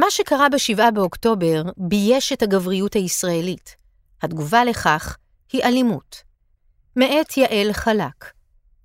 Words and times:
מה 0.00 0.10
שקרה 0.10 0.48
ב-7 0.48 0.90
באוקטובר 0.94 1.62
בייש 1.76 2.32
את 2.32 2.42
הגבריות 2.42 2.94
הישראלית. 2.94 3.76
התגובה 4.22 4.64
לכך 4.64 5.16
היא 5.52 5.62
אלימות. 5.64 6.22
מאת 6.96 7.36
יעל 7.36 7.72
חלק. 7.72 8.32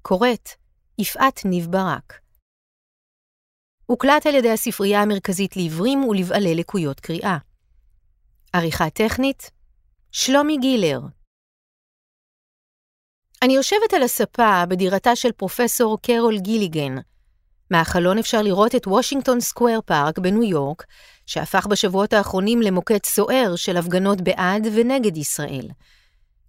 קוראת 0.02 0.50
יפעת 1.00 1.46
ניב 1.46 1.68
ברק. 1.72 2.20
הוקלט 3.86 4.26
על 4.26 4.36
ידי 4.36 4.52
הספרייה 4.52 5.02
המרכזית 5.02 5.56
לעיוורים 5.56 6.04
ולבעלי 6.04 6.56
לקויות 6.56 7.00
קריאה. 7.00 7.38
עריכה 8.54 8.90
טכנית 8.90 9.52
שלומי 10.12 10.58
גילר. 10.58 11.00
אני 13.42 13.54
יושבת 13.54 13.94
על 13.96 14.04
הספה 14.04 14.66
בדירתה 14.70 15.16
של 15.16 15.32
פרופסור 15.32 15.98
קרול 16.02 16.40
גיליגן. 16.40 16.96
מהחלון 17.74 18.18
אפשר 18.18 18.42
לראות 18.42 18.76
את 18.76 18.88
וושינגטון 18.88 19.40
סקוויר 19.40 19.82
פארק 19.86 20.20
בניו 20.20 20.44
יורק, 20.44 20.84
שהפך 21.26 21.68
בשבועות 21.68 22.14
האחרונים 22.14 22.62
למוקד 22.62 23.06
סוער 23.06 23.56
של 23.56 23.78
הפגנות 23.78 24.22
בעד 24.22 24.68
ונגד 24.76 25.18
ישראל. 25.18 25.68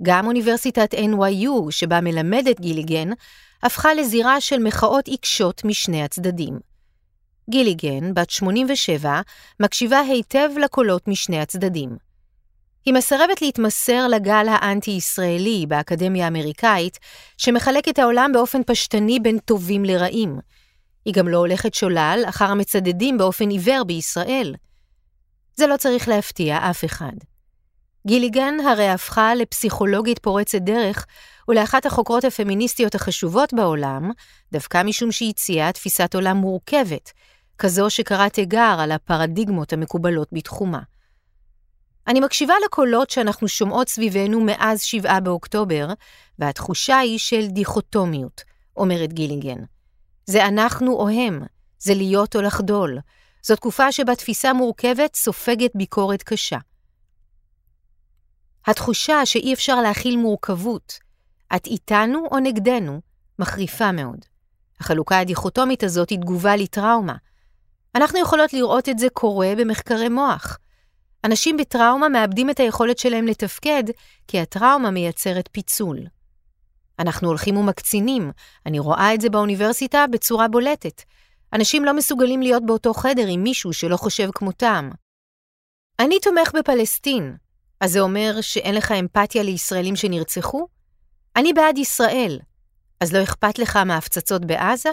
גם 0.02 0.26
אוניברסיטת 0.26 0.94
NYU, 0.94 1.70
שבה 1.70 2.00
מלמדת 2.00 2.60
גיליגן, 2.60 3.08
הפכה 3.62 3.94
לזירה 3.94 4.40
של 4.40 4.58
מחאות 4.58 5.06
עיקשות 5.06 5.64
משני 5.64 6.02
הצדדים. 6.02 6.58
גיליגן, 7.50 8.14
בת 8.14 8.30
87, 8.30 9.20
מקשיבה 9.60 10.00
היטב 10.00 10.48
לקולות 10.64 11.08
משני 11.08 11.40
הצדדים. 11.40 11.96
היא 12.84 12.94
מסרבת 12.94 13.42
להתמסר 13.42 14.08
לגל 14.08 14.46
האנטי-ישראלי 14.48 15.64
באקדמיה 15.68 16.24
האמריקאית, 16.24 16.98
שמחלק 17.38 17.88
את 17.88 17.98
העולם 17.98 18.30
באופן 18.34 18.62
פשטני 18.66 19.20
בין 19.20 19.38
טובים 19.38 19.84
לרעים. 19.84 20.38
היא 21.04 21.14
גם 21.14 21.28
לא 21.28 21.38
הולכת 21.38 21.74
שולל 21.74 22.24
אחר 22.28 22.44
המצדדים 22.44 23.18
באופן 23.18 23.50
עיוור 23.50 23.84
בישראל. 23.84 24.54
זה 25.56 25.66
לא 25.66 25.76
צריך 25.76 26.08
להפתיע 26.08 26.70
אף 26.70 26.84
אחד. 26.84 27.12
גיליגן 28.06 28.54
הרי 28.68 28.88
הפכה 28.88 29.34
לפסיכולוגית 29.34 30.18
פורצת 30.18 30.58
דרך 30.58 31.06
ולאחת 31.48 31.86
החוקרות 31.86 32.24
הפמיניסטיות 32.24 32.94
החשובות 32.94 33.54
בעולם, 33.54 34.10
דווקא 34.52 34.82
משום 34.82 35.12
שהציעה 35.12 35.72
תפיסת 35.72 36.14
עולם 36.14 36.36
מורכבת, 36.36 37.12
כזו 37.58 37.90
שקרא 37.90 38.28
תיגר 38.28 38.76
על 38.80 38.92
הפרדיגמות 38.92 39.72
המקובלות 39.72 40.28
בתחומה. 40.32 40.80
אני 42.06 42.20
מקשיבה 42.20 42.54
לקולות 42.64 43.10
שאנחנו 43.10 43.48
שומעות 43.48 43.88
סביבנו 43.88 44.40
מאז 44.40 44.82
7 44.82 45.20
באוקטובר, 45.20 45.88
והתחושה 46.38 46.98
היא 46.98 47.18
של 47.18 47.46
דיכוטומיות, 47.46 48.42
אומרת 48.76 49.12
גילינגן. 49.12 49.58
זה 50.26 50.46
אנחנו 50.46 50.92
או 50.92 51.08
הם, 51.08 51.42
זה 51.78 51.94
להיות 51.94 52.36
או 52.36 52.42
לחדול. 52.42 52.98
זו 53.42 53.56
תקופה 53.56 53.92
שבה 53.92 54.14
תפיסה 54.14 54.52
מורכבת 54.52 55.14
סופגת 55.14 55.70
ביקורת 55.74 56.22
קשה. 56.22 56.58
התחושה 58.66 59.26
שאי 59.26 59.54
אפשר 59.54 59.80
להכיל 59.80 60.16
מורכבות, 60.16 60.98
את 61.56 61.66
איתנו 61.66 62.26
או 62.30 62.38
נגדנו, 62.38 63.00
מחריפה 63.38 63.92
מאוד. 63.92 64.18
החלוקה 64.80 65.18
הדיכוטומית 65.18 65.82
הזאת 65.82 66.10
היא 66.10 66.18
תגובה 66.18 66.56
לטראומה. 66.56 67.14
אנחנו 67.94 68.18
יכולות 68.18 68.52
לראות 68.52 68.88
את 68.88 68.98
זה 68.98 69.06
קורה 69.12 69.52
במחקרי 69.58 70.08
מוח. 70.08 70.58
אנשים 71.24 71.56
בטראומה 71.56 72.08
מאבדים 72.08 72.50
את 72.50 72.60
היכולת 72.60 72.98
שלהם 72.98 73.26
לתפקד, 73.26 73.84
כי 74.28 74.40
הטראומה 74.40 74.90
מייצרת 74.90 75.48
פיצול. 75.52 75.98
אנחנו 76.98 77.28
הולכים 77.28 77.56
ומקצינים, 77.56 78.30
אני 78.66 78.78
רואה 78.78 79.14
את 79.14 79.20
זה 79.20 79.30
באוניברסיטה 79.30 80.04
בצורה 80.10 80.48
בולטת. 80.48 81.02
אנשים 81.52 81.84
לא 81.84 81.94
מסוגלים 81.94 82.42
להיות 82.42 82.66
באותו 82.66 82.94
חדר 82.94 83.26
עם 83.28 83.42
מישהו 83.42 83.72
שלא 83.72 83.96
חושב 83.96 84.28
כמותם. 84.34 84.90
אני 85.98 86.20
תומך 86.20 86.52
בפלסטין, 86.54 87.36
אז 87.80 87.92
זה 87.92 88.00
אומר 88.00 88.40
שאין 88.40 88.74
לך 88.74 88.92
אמפתיה 88.92 89.42
לישראלים 89.42 89.96
שנרצחו? 89.96 90.66
אני 91.36 91.52
בעד 91.52 91.78
ישראל, 91.78 92.38
אז 93.00 93.12
לא 93.12 93.22
אכפת 93.22 93.58
לך 93.58 93.76
מההפצצות 93.76 94.44
בעזה? 94.44 94.90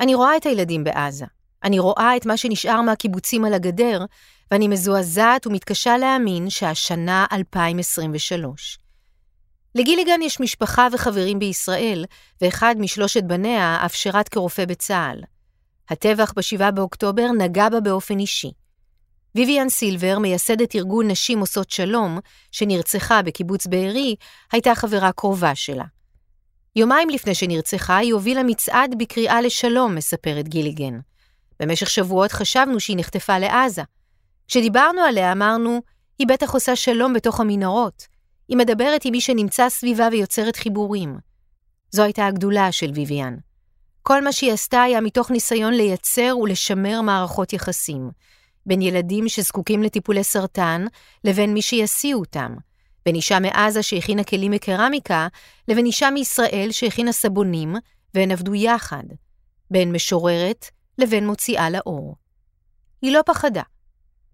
אני 0.00 0.14
רואה 0.14 0.36
את 0.36 0.46
הילדים 0.46 0.84
בעזה. 0.84 1.24
אני 1.64 1.78
רואה 1.78 2.16
את 2.16 2.26
מה 2.26 2.36
שנשאר 2.36 2.80
מהקיבוצים 2.80 3.44
על 3.44 3.54
הגדר, 3.54 4.04
ואני 4.50 4.68
מזועזעת 4.68 5.46
ומתקשה 5.46 5.98
להאמין 5.98 6.50
שהשנה 6.50 7.26
2023. 7.32 8.78
לגיליגן 9.76 10.22
יש 10.22 10.40
משפחה 10.40 10.88
וחברים 10.92 11.38
בישראל, 11.38 12.04
ואחד 12.40 12.74
משלושת 12.78 13.22
בניה 13.22 13.78
אף 13.86 13.94
שירת 13.94 14.28
כרופא 14.28 14.64
בצה"ל. 14.64 15.20
הטבח 15.90 16.32
ב-7 16.36 16.70
באוקטובר 16.70 17.26
נגע 17.38 17.68
בה 17.68 17.80
באופן 17.80 18.18
אישי. 18.18 18.50
ויויאן 19.34 19.68
סילבר, 19.68 20.18
מייסדת 20.18 20.74
ארגון 20.76 21.10
נשים 21.10 21.38
עושות 21.38 21.70
שלום, 21.70 22.18
שנרצחה 22.52 23.22
בקיבוץ 23.22 23.66
בארי, 23.66 24.16
הייתה 24.52 24.74
חברה 24.74 25.12
קרובה 25.12 25.54
שלה. 25.54 25.84
יומיים 26.76 27.08
לפני 27.08 27.34
שנרצחה, 27.34 27.96
היא 27.96 28.12
הובילה 28.12 28.42
מצעד 28.42 28.94
בקריאה 28.98 29.40
לשלום, 29.40 29.94
מספרת 29.94 30.48
גיליגן. 30.48 30.98
במשך 31.60 31.90
שבועות 31.90 32.32
חשבנו 32.32 32.80
שהיא 32.80 32.96
נחטפה 32.96 33.38
לעזה. 33.38 33.82
כשדיברנו 34.48 35.00
עליה 35.00 35.32
אמרנו, 35.32 35.82
היא 36.18 36.26
בטח 36.26 36.54
עושה 36.54 36.76
שלום 36.76 37.12
בתוך 37.12 37.40
המנהרות. 37.40 38.15
היא 38.48 38.56
מדברת 38.56 39.04
עם 39.04 39.12
מי 39.12 39.20
שנמצא 39.20 39.68
סביבה 39.68 40.08
ויוצרת 40.12 40.56
חיבורים. 40.56 41.18
זו 41.90 42.02
הייתה 42.02 42.26
הגדולה 42.26 42.72
של 42.72 42.90
ויויאן. 42.94 43.36
כל 44.02 44.24
מה 44.24 44.32
שהיא 44.32 44.52
עשתה 44.52 44.82
היה 44.82 45.00
מתוך 45.00 45.30
ניסיון 45.30 45.74
לייצר 45.74 46.36
ולשמר 46.42 47.00
מערכות 47.00 47.52
יחסים. 47.52 48.10
בין 48.66 48.82
ילדים 48.82 49.28
שזקוקים 49.28 49.82
לטיפולי 49.82 50.24
סרטן 50.24 50.86
לבין 51.24 51.54
מי 51.54 51.62
שיסיעו 51.62 52.20
אותם. 52.20 52.54
בין 53.06 53.14
אישה 53.14 53.40
מעזה 53.40 53.82
שהכינה 53.82 54.24
כלים 54.24 54.50
מקרמיקה 54.50 55.28
לבין 55.68 55.86
אישה 55.86 56.10
מישראל 56.10 56.68
שהכינה 56.70 57.12
סבונים 57.12 57.74
והן 58.14 58.30
עבדו 58.30 58.54
יחד. 58.54 59.04
בין 59.70 59.92
משוררת 59.92 60.66
לבין 60.98 61.26
מוציאה 61.26 61.70
לאור. 61.70 62.16
היא 63.02 63.12
לא 63.12 63.20
פחדה. 63.26 63.62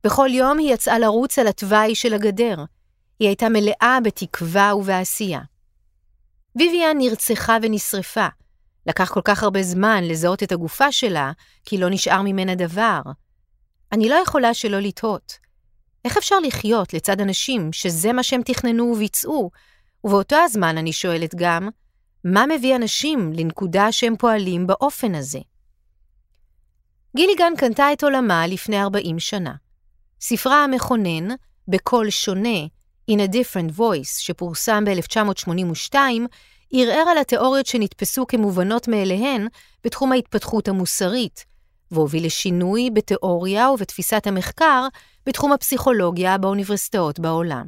בכל 0.05 0.29
יום 0.33 0.59
היא 0.59 0.75
יצאה 0.75 0.99
לרוץ 0.99 1.39
על 1.39 1.47
התוואי 1.47 1.95
של 1.95 2.15
הגדר. 2.15 2.65
היא 3.23 3.29
הייתה 3.29 3.49
מלאה 3.49 3.99
בתקווה 4.05 4.75
ובעשייה. 4.75 5.41
ויויאן 6.57 6.97
נרצחה 6.99 7.57
ונשרפה. 7.63 8.27
לקח 8.87 9.13
כל 9.13 9.21
כך 9.25 9.43
הרבה 9.43 9.63
זמן 9.63 10.05
לזהות 10.05 10.43
את 10.43 10.53
הגופה 10.53 10.93
שלה, 10.93 11.33
כי 11.65 11.79
לא 11.79 11.91
נשאר 11.91 12.23
ממנה 12.23 12.55
דבר. 12.55 13.01
אני 13.93 14.09
לא 14.09 14.15
יכולה 14.15 14.55
שלא 14.55 14.81
לתהות. 14.81 15.39
איך 16.05 16.17
אפשר 16.17 16.39
לחיות 16.41 16.95
לצד 16.95 17.21
אנשים 17.21 17.73
שזה 17.73 18.13
מה 18.13 18.23
שהם 18.23 18.43
תכננו 18.43 18.85
וביצעו? 18.85 19.51
ובאותו 20.05 20.37
הזמן 20.37 20.79
אני 20.79 20.93
שואלת 20.93 21.35
גם, 21.35 21.69
מה 22.25 22.45
מביא 22.47 22.77
אנשים 22.77 23.33
לנקודה 23.33 23.93
שהם 23.93 24.17
פועלים 24.17 24.67
באופן 24.67 25.15
הזה? 25.15 25.41
גיליגן 27.17 27.53
קנתה 27.59 27.93
את 27.93 28.03
עולמה 28.03 28.47
לפני 28.47 28.83
40 28.83 29.19
שנה. 29.19 29.53
ספרה 30.21 30.65
המכונן, 30.65 31.29
בקול 31.69 32.11
שונה, 32.11 32.59
In 33.11 33.15
a 33.15 33.29
Different 33.33 33.79
Voice, 33.79 34.19
שפורסם 34.19 34.85
ב-1982, 34.85 35.95
ערער 36.73 37.09
על 37.11 37.19
התיאוריות 37.19 37.67
שנתפסו 37.67 38.27
כמובנות 38.27 38.89
מאליהן 38.89 39.47
בתחום 39.85 40.13
ההתפתחות 40.13 40.69
המוסרית, 40.69 41.45
והוביל 41.91 42.27
לשינוי 42.27 42.91
בתיאוריה 42.91 43.71
ובתפיסת 43.71 44.27
המחקר 44.27 44.87
בתחום 45.27 45.53
הפסיכולוגיה 45.53 46.39
באוניברסיטאות 46.39 47.21
בעולם. 47.21 47.67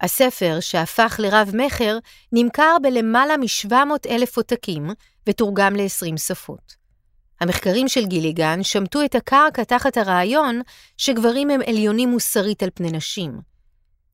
הספר, 0.00 0.58
שהפך 0.60 1.16
לרב-מכר, 1.22 1.98
נמכר 2.32 2.76
בלמעלה 2.82 3.36
מ-700 3.36 4.10
אלף 4.10 4.36
עותקים 4.36 4.90
ותורגם 5.26 5.76
ל-20 5.76 6.16
שפות. 6.16 6.74
המחקרים 7.40 7.88
של 7.88 8.06
גיליגן 8.06 8.62
שמטו 8.62 9.04
את 9.04 9.14
הקרקע 9.14 9.64
תחת 9.64 9.96
הרעיון 9.96 10.60
שגברים 10.96 11.50
הם 11.50 11.60
עליונים 11.66 12.08
מוסרית 12.08 12.62
על 12.62 12.70
פני 12.74 12.90
נשים. 12.90 13.49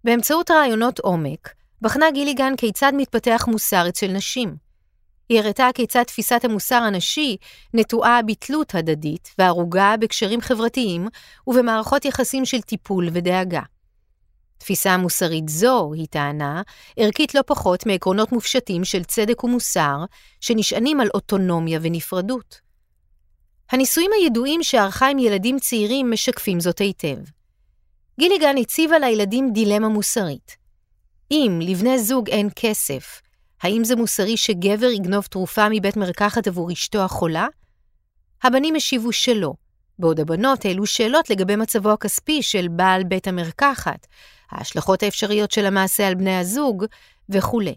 באמצעות 0.06 0.50
רעיונות 0.50 0.98
עומק, 0.98 1.54
בחנה 1.82 2.10
גיליגן 2.10 2.56
כיצד 2.56 2.92
מתפתח 2.96 3.44
מוסר 3.48 3.88
אצל 3.88 4.06
נשים. 4.06 4.56
היא 5.28 5.40
הראתה 5.40 5.68
כיצד 5.74 6.02
תפיסת 6.02 6.44
המוסר 6.44 6.74
הנשי 6.74 7.36
נטועה 7.74 8.22
בתלות 8.22 8.74
הדדית 8.74 9.34
וערוגה 9.38 9.94
בקשרים 10.00 10.40
חברתיים 10.40 11.08
ובמערכות 11.46 12.04
יחסים 12.04 12.44
של 12.44 12.60
טיפול 12.60 13.08
ודאגה. 13.12 13.60
תפיסה 14.58 14.96
מוסרית 14.96 15.48
זו, 15.48 15.92
היא 15.94 16.06
טענה, 16.10 16.62
ערכית 16.96 17.34
לא 17.34 17.40
פחות 17.46 17.86
מעקרונות 17.86 18.32
מופשטים 18.32 18.84
של 18.84 19.04
צדק 19.04 19.44
ומוסר, 19.44 20.04
שנשענים 20.40 21.00
על 21.00 21.08
אוטונומיה 21.14 21.78
ונפרדות. 21.82 22.60
הניסויים 23.70 24.10
הידועים 24.20 24.62
שערכה 24.62 25.08
עם 25.08 25.18
ילדים 25.18 25.58
צעירים 25.58 26.10
משקפים 26.10 26.60
זאת 26.60 26.78
היטב. 26.78 27.35
גיליגן 28.20 28.58
הציבה 28.58 28.98
לילדים 28.98 29.52
דילמה 29.52 29.88
מוסרית. 29.88 30.56
אם 31.30 31.58
לבני 31.62 31.98
זוג 31.98 32.30
אין 32.30 32.48
כסף, 32.56 33.22
האם 33.62 33.84
זה 33.84 33.96
מוסרי 33.96 34.36
שגבר 34.36 34.86
יגנוב 34.86 35.24
תרופה 35.24 35.68
מבית 35.70 35.96
מרקחת 35.96 36.46
עבור 36.46 36.72
אשתו 36.72 37.04
החולה? 37.04 37.46
הבנים 38.42 38.76
השיבו 38.76 39.12
שלא, 39.12 39.52
בעוד 39.98 40.20
הבנות 40.20 40.64
העלו 40.64 40.86
שאלות 40.86 41.30
לגבי 41.30 41.56
מצבו 41.56 41.92
הכספי 41.92 42.42
של 42.42 42.68
בעל 42.68 43.04
בית 43.04 43.28
המרקחת, 43.28 44.06
ההשלכות 44.50 45.02
האפשריות 45.02 45.50
של 45.50 45.66
המעשה 45.66 46.08
על 46.08 46.14
בני 46.14 46.36
הזוג 46.36 46.84
וכולי. 47.28 47.74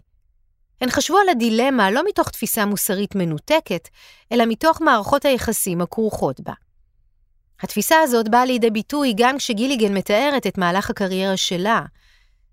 הן 0.80 0.90
חשבו 0.90 1.18
על 1.18 1.28
הדילמה 1.28 1.90
לא 1.90 2.02
מתוך 2.08 2.28
תפיסה 2.28 2.66
מוסרית 2.66 3.14
מנותקת, 3.14 3.88
אלא 4.32 4.44
מתוך 4.46 4.80
מערכות 4.80 5.24
היחסים 5.24 5.80
הכרוכות 5.80 6.40
בה. 6.40 6.52
התפיסה 7.62 8.00
הזאת 8.00 8.28
באה 8.28 8.44
לידי 8.44 8.70
ביטוי 8.70 9.14
גם 9.16 9.38
כשגיליגן 9.38 9.94
מתארת 9.94 10.46
את 10.46 10.58
מהלך 10.58 10.90
הקריירה 10.90 11.36
שלה. 11.36 11.82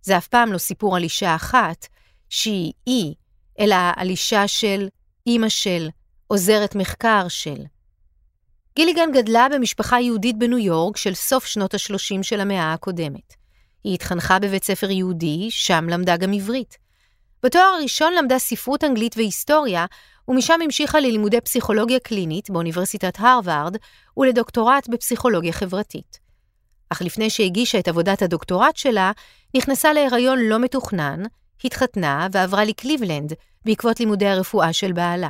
זה 0.01 0.17
אף 0.17 0.27
פעם 0.27 0.53
לא 0.53 0.57
סיפור 0.57 0.95
על 0.95 1.03
אישה 1.03 1.35
אחת, 1.35 1.87
שהיא 2.29 2.73
אי, 2.87 3.13
אלא 3.59 3.75
על 3.95 4.09
אישה 4.09 4.47
של, 4.47 4.87
אימא 5.27 5.49
של, 5.49 5.89
עוזרת 6.27 6.75
מחקר 6.75 7.27
של. 7.27 7.63
גיליגן 8.75 9.11
גדלה 9.13 9.47
במשפחה 9.53 9.99
יהודית 9.99 10.37
בניו 10.37 10.57
יורק 10.57 10.97
של 10.97 11.13
סוף 11.13 11.45
שנות 11.45 11.73
ה-30 11.73 12.23
של 12.23 12.39
המאה 12.39 12.73
הקודמת. 12.73 13.33
היא 13.83 13.93
התחנכה 13.93 14.39
בבית 14.39 14.63
ספר 14.63 14.89
יהודי, 14.91 15.47
שם 15.49 15.85
למדה 15.89 16.17
גם 16.17 16.33
עברית. 16.33 16.77
בתואר 17.43 17.63
הראשון 17.63 18.13
למדה 18.13 18.39
ספרות 18.39 18.83
אנגלית 18.83 19.17
והיסטוריה, 19.17 19.85
ומשם 20.27 20.61
המשיכה 20.63 20.99
ללימודי 20.99 21.41
פסיכולוגיה 21.41 21.99
קלינית 21.99 22.49
באוניברסיטת 22.49 23.13
הרווארד 23.19 23.77
ולדוקטורט 24.17 24.87
בפסיכולוגיה 24.89 25.53
חברתית. 25.53 26.19
אך 26.89 27.01
לפני 27.01 27.29
שהגישה 27.29 27.79
את 27.79 27.87
עבודת 27.87 28.21
הדוקטורט 28.21 28.77
שלה, 28.77 29.11
נכנסה 29.55 29.93
להיריון 29.93 30.39
לא 30.39 30.59
מתוכנן, 30.59 31.23
התחתנה 31.63 32.27
ועברה 32.31 32.65
לקליבלנד 32.65 33.33
בעקבות 33.65 33.99
לימודי 33.99 34.27
הרפואה 34.27 34.73
של 34.73 34.91
בעלה. 34.91 35.29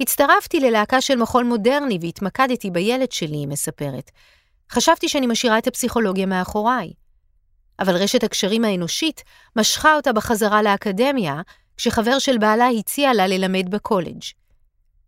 הצטרפתי 0.00 0.60
ללהקה 0.60 1.00
של 1.00 1.16
מחול 1.16 1.44
מודרני 1.44 1.98
והתמקדתי 2.00 2.70
בילד 2.70 3.12
שלי, 3.12 3.36
היא 3.36 3.48
מספרת. 3.48 4.10
חשבתי 4.70 5.08
שאני 5.08 5.26
משאירה 5.26 5.58
את 5.58 5.66
הפסיכולוגיה 5.66 6.26
מאחוריי. 6.26 6.92
אבל 7.78 7.96
רשת 7.96 8.24
הקשרים 8.24 8.64
האנושית 8.64 9.22
משכה 9.56 9.94
אותה 9.96 10.12
בחזרה 10.12 10.62
לאקדמיה, 10.62 11.40
כשחבר 11.80 12.18
של 12.18 12.38
בעלה 12.38 12.68
הציע 12.68 13.14
לה 13.14 13.26
ללמד 13.26 13.70
בקולג'. 13.70 14.22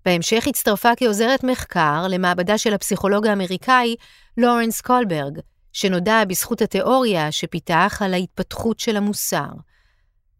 בהמשך 0.04 0.46
הצטרפה 0.46 0.88
כעוזרת 0.96 1.44
מחקר 1.44 2.06
למעבדה 2.08 2.58
של 2.58 2.74
הפסיכולוג 2.74 3.26
האמריקאי 3.26 3.96
לורנס 4.36 4.80
קולברג, 4.80 5.38
שנודע 5.72 6.24
בזכות 6.24 6.62
התיאוריה 6.62 7.32
שפיתח 7.32 8.02
על 8.04 8.14
ההתפתחות 8.14 8.80
של 8.80 8.96
המוסר. 8.96 9.48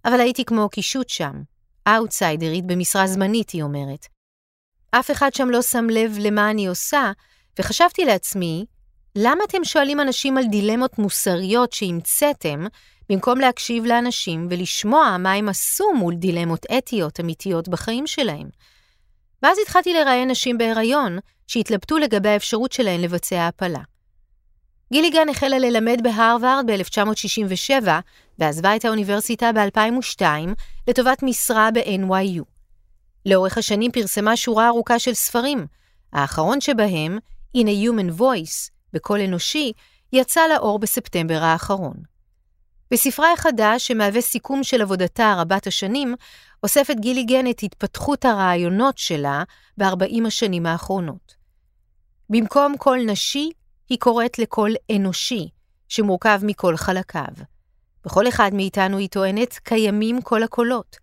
אבל 0.05 0.21
הייתי 0.21 0.45
כמו 0.45 0.69
קישוט 0.69 1.09
שם, 1.09 1.43
אאוטסיידרית 1.89 2.67
במשרה 2.67 3.07
זמנית, 3.07 3.51
היא 3.51 3.63
אומרת. 3.63 4.07
אף 4.91 5.11
אחד 5.11 5.35
שם 5.35 5.51
לא 5.51 5.63
שם 5.63 5.87
לב 5.91 6.17
למה 6.21 6.51
אני 6.51 6.67
עושה, 6.67 7.13
וחשבתי 7.59 8.05
לעצמי, 8.05 8.65
למה 9.17 9.45
אתם 9.49 9.65
שואלים 9.65 10.01
אנשים 10.01 10.39
על 10.39 10.45
דילמות 10.45 10.99
מוסריות 10.99 11.73
שהמצאתם, 11.73 12.67
במקום 13.09 13.39
להקשיב 13.39 13.85
לאנשים 13.85 14.47
ולשמוע 14.51 15.17
מה 15.19 15.33
הם 15.33 15.49
עשו 15.49 15.85
מול 15.97 16.15
דילמות 16.15 16.67
אתיות 16.79 17.21
אמיתיות 17.21 17.69
בחיים 17.69 18.07
שלהם? 18.07 18.49
ואז 19.43 19.59
התחלתי 19.63 19.95
לראיין 19.95 20.31
נשים 20.31 20.59
בהיריון, 20.59 21.19
שהתלבטו 21.47 21.99
לגבי 21.99 22.29
האפשרות 22.29 22.73
שלהן 22.73 23.01
לבצע 23.01 23.47
הפלה. 23.47 23.81
גיליגן 24.93 25.29
החלה 25.29 25.59
ללמד 25.59 26.01
בהרווארד 26.03 26.71
ב-1967, 26.71 27.89
ועזבה 28.39 28.77
את 28.77 28.85
האוניברסיטה 28.85 29.51
ב-2002 29.53 30.23
לטובת 30.89 31.23
משרה 31.23 31.71
ב-NYU. 31.75 32.43
לאורך 33.27 33.59
השנים 33.59 33.93
פרסמה 33.93 34.37
שורה 34.37 34.69
ארוכה 34.69 34.99
של 34.99 35.15
ספרים, 35.15 35.67
האחרון 36.13 36.61
שבהם, 36.61 37.19
In 37.57 37.61
a 37.61 37.87
Human 37.87 38.21
Voice, 38.21 38.71
בקול 38.93 39.21
אנושי, 39.21 39.73
יצא 40.13 40.41
לאור 40.55 40.79
בספטמבר 40.79 41.39
האחרון. 41.43 42.12
בספרה 42.93 43.33
החדש, 43.33 43.87
שמהווה 43.87 44.21
סיכום 44.21 44.65
של 44.65 44.83
עבודתה 44.83 45.35
רבת 45.39 45.67
השנים, 45.67 46.15
אוספת 46.63 46.97
גיליגן 47.01 47.51
את 47.51 47.63
התפתחות 47.63 48.25
הרעיונות 48.25 48.99
שלה 48.99 49.43
ב-40 49.79 50.27
השנים 50.27 50.67
האחרונות. 50.67 51.35
במקום 52.31 52.77
קול 52.77 52.99
נשי, 53.07 53.51
היא 53.89 53.99
קוראת 53.99 54.39
לקול 54.39 54.75
אנושי, 54.97 55.49
שמורכב 55.89 56.41
מכל 56.43 56.77
חלקיו. 56.77 57.33
בכל 58.05 58.29
אחד 58.29 58.51
מאיתנו, 58.55 58.99
היא 58.99 59.09
טוענת, 59.09 59.53
קיימים 59.63 60.23
כל 60.23 60.43
הקולות. 60.43 60.97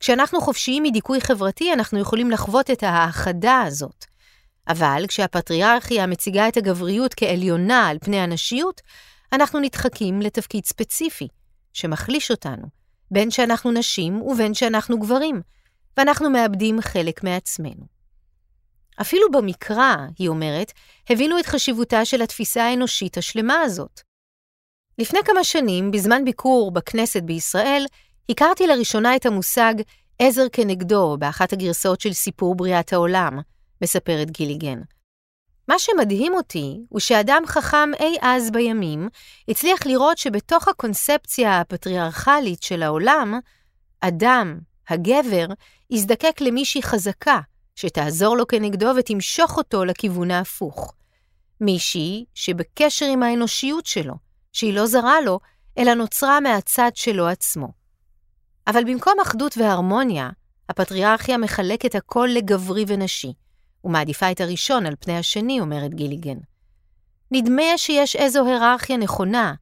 כשאנחנו 0.00 0.40
חופשיים 0.40 0.82
מדיכוי 0.82 1.20
חברתי, 1.20 1.72
אנחנו 1.72 1.98
יכולים 1.98 2.30
לחוות 2.30 2.70
את 2.70 2.82
האחדה 2.82 3.62
הזאת. 3.66 4.04
אבל 4.68 5.04
כשהפטריארכיה 5.08 6.06
מציגה 6.06 6.48
את 6.48 6.56
הגבריות 6.56 7.14
כעליונה 7.14 7.88
על 7.88 7.98
פני 8.00 8.20
הנשיות, 8.20 8.80
אנחנו 9.32 9.60
נדחקים 9.60 10.22
לתפקיד 10.22 10.64
ספציפי, 10.64 11.28
שמחליש 11.72 12.30
אותנו, 12.30 12.66
בין 13.10 13.30
שאנחנו 13.30 13.72
נשים 13.72 14.22
ובין 14.22 14.54
שאנחנו 14.54 14.98
גברים, 14.98 15.40
ואנחנו 15.96 16.30
מאבדים 16.30 16.80
חלק 16.80 17.24
מעצמנו. 17.24 18.00
אפילו 19.00 19.30
במקרא, 19.30 19.96
היא 20.18 20.28
אומרת, 20.28 20.72
הבינו 21.10 21.38
את 21.38 21.46
חשיבותה 21.46 22.04
של 22.04 22.22
התפיסה 22.22 22.64
האנושית 22.64 23.18
השלמה 23.18 23.60
הזאת. 23.60 24.00
לפני 24.98 25.18
כמה 25.24 25.44
שנים, 25.44 25.90
בזמן 25.90 26.24
ביקור 26.24 26.70
בכנסת 26.70 27.22
בישראל, 27.22 27.84
הכרתי 28.28 28.66
לראשונה 28.66 29.16
את 29.16 29.26
המושג 29.26 29.74
עזר 30.18 30.46
כנגדו 30.52 31.16
באחת 31.18 31.52
הגרסאות 31.52 32.00
של 32.00 32.12
סיפור 32.12 32.54
בריאת 32.54 32.92
העולם, 32.92 33.38
מספרת 33.82 34.30
גיליגן. 34.30 34.80
מה 35.70 35.78
שמדהים 35.78 36.34
אותי 36.34 36.80
הוא 36.88 37.00
שאדם 37.00 37.42
חכם 37.46 37.90
אי 38.00 38.16
אז 38.20 38.50
בימים 38.50 39.08
הצליח 39.48 39.86
לראות 39.86 40.18
שבתוך 40.18 40.68
הקונספציה 40.68 41.60
הפטריארכלית 41.60 42.62
של 42.62 42.82
העולם, 42.82 43.40
אדם, 44.00 44.58
הגבר, 44.88 45.46
יזדקק 45.90 46.40
למישהי 46.40 46.82
חזקה, 46.82 47.40
שתעזור 47.76 48.36
לו 48.36 48.46
כנגדו 48.46 48.92
ותמשוך 48.96 49.56
אותו 49.56 49.84
לכיוון 49.84 50.30
ההפוך. 50.30 50.94
מישהי 51.60 52.24
שבקשר 52.34 53.06
עם 53.06 53.22
האנושיות 53.22 53.86
שלו, 53.86 54.14
שהיא 54.52 54.74
לא 54.74 54.86
זרה 54.86 55.20
לו, 55.20 55.40
אלא 55.78 55.94
נוצרה 55.94 56.40
מהצד 56.40 56.90
שלו 56.94 57.28
עצמו. 57.28 57.68
אבל 58.66 58.84
במקום 58.84 59.14
אחדות 59.22 59.58
והרמוניה, 59.58 60.30
הפטריארכיה 60.68 61.38
מחלקת 61.38 61.94
הכל 61.94 62.28
לגברי 62.32 62.84
ונשי, 62.86 63.32
ומעדיפה 63.84 64.30
את 64.30 64.40
הראשון 64.40 64.86
על 64.86 64.94
פני 65.00 65.18
השני, 65.18 65.60
אומרת 65.60 65.94
גיליגן. 65.94 66.38
נדמה 67.30 67.62
שיש 67.76 68.16
איזו 68.16 68.46
היררכיה 68.46 68.96
נכונה, 68.96 69.54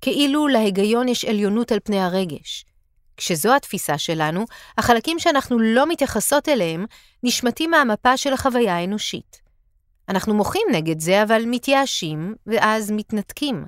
כאילו 0.00 0.48
להיגיון 0.48 1.08
יש 1.08 1.24
עליונות 1.24 1.72
על 1.72 1.78
פני 1.84 2.00
הרגש. 2.00 2.64
כשזו 3.16 3.54
התפיסה 3.54 3.98
שלנו, 3.98 4.44
החלקים 4.78 5.18
שאנחנו 5.18 5.58
לא 5.58 5.86
מתייחסות 5.88 6.48
אליהם 6.48 6.86
נשמטים 7.22 7.70
מהמפה 7.70 8.16
של 8.16 8.32
החוויה 8.32 8.76
האנושית. 8.76 9.42
אנחנו 10.08 10.34
מוחים 10.34 10.62
נגד 10.72 11.00
זה, 11.00 11.22
אבל 11.22 11.42
מתייאשים, 11.46 12.34
ואז 12.46 12.90
מתנתקים. 12.90 13.64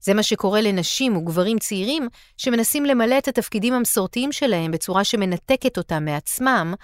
זה 0.00 0.14
מה 0.14 0.22
שקורה 0.22 0.60
לנשים 0.60 1.16
וגברים 1.16 1.58
צעירים 1.58 2.08
שמנסים 2.36 2.84
למלא 2.84 3.18
את 3.18 3.28
התפקידים 3.28 3.74
המסורתיים 3.74 4.32
שלהם 4.32 4.70
בצורה 4.70 5.04
שמנתקת 5.04 5.78
אותם 5.78 6.04
מעצמם, 6.04 6.74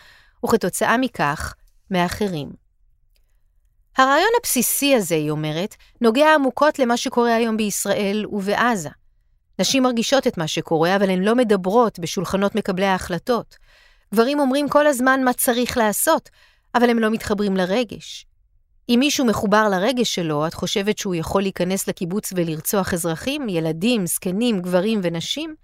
וכתוצאה 0.45 0.97
מכך, 0.97 1.55
מאחרים. 1.91 2.49
הרעיון 3.99 4.31
הבסיסי 4.41 4.95
הזה, 4.95 5.15
היא 5.15 5.31
אומרת, 5.31 5.77
נוגע 6.01 6.35
עמוקות 6.35 6.79
למה 6.79 6.97
שקורה 6.97 7.35
היום 7.35 7.57
בישראל 7.57 8.25
ובעזה. 8.33 8.89
נשים 9.59 9.83
מרגישות 9.83 10.27
את 10.27 10.39
מה 10.39 10.49
שקורה, 10.49 10.97
אבל 10.97 11.11
הן 11.11 11.23
לא 11.23 11.35
מדברות 11.35 11.99
בשולחנות 11.99 12.55
מקבלי 12.55 12.87
ההחלטות. 12.87 13.57
גברים 14.15 14.41
אומרים 14.41 14.69
כל 14.69 14.87
הזמן 14.87 15.25
מה 15.25 15.33
צריך 15.33 15.77
לעשות, 15.77 16.31
אבל 16.75 16.91
הם 16.91 16.99
לא 16.99 17.11
מתחברים 17.11 17.57
לרגש. 17.57 18.27
אם 18.89 18.97
מישהו 18.99 19.27
מחובר 19.27 19.69
לרגש 19.69 20.15
שלו, 20.15 20.47
את 20.47 20.55
חושבת 20.55 20.99
שהוא 20.99 21.15
יכול 21.15 21.43
להיכנס 21.43 21.89
לקיבוץ 21.89 22.33
ולרצוח 22.37 22.95
אזרחים, 22.95 23.49
ילדים, 23.49 24.07
זקנים, 24.07 24.63
גברים 24.63 25.01
ונשים? 25.03 25.55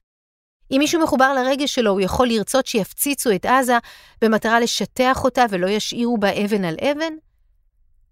אם 0.73 0.77
מישהו 0.79 1.03
מחובר 1.03 1.33
לרגש 1.33 1.75
שלו, 1.75 1.91
הוא 1.91 2.01
יכול 2.01 2.29
לרצות 2.29 2.67
שיפציצו 2.67 3.35
את 3.35 3.47
עזה 3.47 3.79
במטרה 4.23 4.61
לשטח 4.61 5.25
אותה 5.25 5.45
ולא 5.51 5.67
ישאירו 5.67 6.19
בה 6.19 6.45
אבן 6.45 6.65
על 6.65 6.77
אבן? 6.83 7.13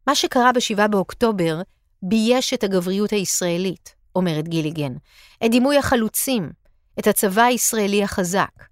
מה 0.06 0.14
שקרה 0.14 0.52
ב-7 0.52 0.86
באוקטובר 0.86 1.60
בייש 2.02 2.54
את 2.54 2.64
הגבריות 2.64 3.10
הישראלית, 3.10 3.94
אומרת 4.16 4.48
גיליגן, 4.48 4.92
את 5.44 5.50
דימוי 5.50 5.78
החלוצים, 5.78 6.50
את 6.98 7.06
הצבא 7.06 7.42
הישראלי 7.42 8.04
החזק. 8.04 8.64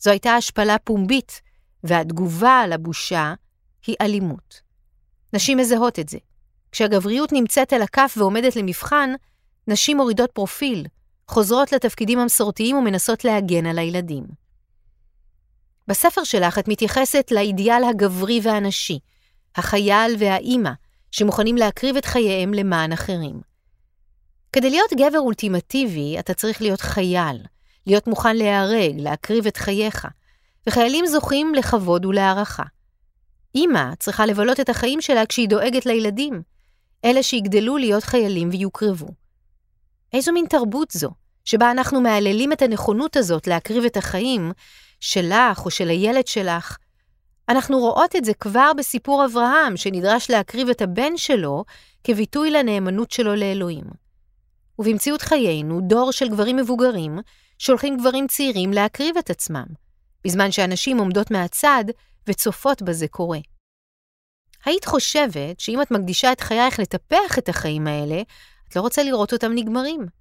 זו 0.00 0.10
הייתה 0.10 0.30
השפלה 0.30 0.78
פומבית, 0.78 1.40
והתגובה 1.84 2.60
על 2.60 2.72
הבושה 2.72 3.34
היא 3.86 3.96
אלימות. 4.00 4.60
נשים 5.32 5.58
מזהות 5.58 5.98
את 5.98 6.08
זה. 6.08 6.18
כשהגבריות 6.72 7.32
נמצאת 7.32 7.72
על 7.72 7.82
הכף 7.82 8.14
ועומדת 8.18 8.56
למבחן, 8.56 9.10
נשים 9.68 9.96
מורידות 9.96 10.30
פרופיל, 10.32 10.86
חוזרות 11.30 11.72
לתפקידים 11.72 12.18
המסורתיים 12.18 12.76
ומנסות 12.76 13.24
להגן 13.24 13.66
על 13.66 13.78
הילדים. 13.78 14.24
בספר 15.88 16.24
שלך 16.24 16.58
את 16.58 16.68
מתייחסת 16.68 17.28
לאידיאל 17.30 17.84
הגברי 17.84 18.40
והנשי, 18.42 18.98
החייל 19.56 20.16
והאימא, 20.18 20.70
שמוכנים 21.10 21.56
להקריב 21.56 21.96
את 21.96 22.04
חייהם 22.04 22.54
למען 22.54 22.92
אחרים. 22.92 23.40
כדי 24.52 24.70
להיות 24.70 24.90
גבר 24.92 25.18
אולטימטיבי, 25.18 26.18
אתה 26.18 26.34
צריך 26.34 26.62
להיות 26.62 26.80
חייל, 26.80 27.36
להיות 27.86 28.06
מוכן 28.06 28.36
להיהרג, 28.36 28.94
להקריב 28.96 29.46
את 29.46 29.56
חייך, 29.56 30.08
וחיילים 30.66 31.06
זוכים 31.06 31.54
לכבוד 31.54 32.04
ולהערכה. 32.04 32.64
אמא 33.54 33.94
צריכה 33.98 34.26
לבלות 34.26 34.60
את 34.60 34.68
החיים 34.68 35.00
שלה 35.00 35.26
כשהיא 35.26 35.48
דואגת 35.48 35.86
לילדים, 35.86 36.42
אלה 37.04 37.22
שיגדלו 37.22 37.76
להיות 37.76 38.04
חיילים 38.04 38.48
ויוקרבו. 38.52 39.08
איזו 40.12 40.32
מין 40.32 40.46
תרבות 40.46 40.90
זו, 40.90 41.10
שבה 41.44 41.70
אנחנו 41.70 42.00
מהללים 42.00 42.52
את 42.52 42.62
הנכונות 42.62 43.16
הזאת 43.16 43.46
להקריב 43.46 43.84
את 43.84 43.96
החיים 43.96 44.52
שלך 45.00 45.64
או 45.64 45.70
של 45.70 45.88
הילד 45.88 46.26
שלך. 46.26 46.76
אנחנו 47.48 47.78
רואות 47.78 48.16
את 48.16 48.24
זה 48.24 48.34
כבר 48.34 48.72
בסיפור 48.76 49.24
אברהם, 49.24 49.76
שנדרש 49.76 50.30
להקריב 50.30 50.68
את 50.68 50.82
הבן 50.82 51.16
שלו 51.16 51.64
כביטוי 52.04 52.50
לנאמנות 52.50 53.10
שלו 53.10 53.34
לאלוהים. 53.34 53.84
ובמציאות 54.78 55.22
חיינו, 55.22 55.80
דור 55.80 56.12
של 56.12 56.28
גברים 56.28 56.56
מבוגרים 56.56 57.18
שולחים 57.58 57.96
גברים 57.96 58.26
צעירים 58.26 58.72
להקריב 58.72 59.16
את 59.16 59.30
עצמם, 59.30 59.66
בזמן 60.24 60.50
שאנשים 60.50 60.98
עומדות 60.98 61.30
מהצד 61.30 61.84
וצופות 62.26 62.82
בזה 62.82 63.08
קורה. 63.08 63.38
היית 64.64 64.84
חושבת 64.84 65.60
שאם 65.60 65.82
את 65.82 65.90
מקדישה 65.90 66.32
את 66.32 66.40
חייך 66.40 66.78
לטפח 66.78 67.38
את 67.38 67.48
החיים 67.48 67.86
האלה, 67.86 68.22
את 68.68 68.76
לא 68.76 68.80
רוצה 68.80 69.02
לראות 69.02 69.32
אותם 69.32 69.52
נגמרים. 69.54 70.19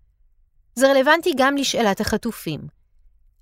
זה 0.76 0.92
רלוונטי 0.92 1.34
גם 1.38 1.58
לשאלת 1.58 2.02
החטופים. 2.02 2.60